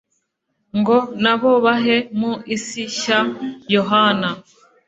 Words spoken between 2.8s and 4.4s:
nshya yohana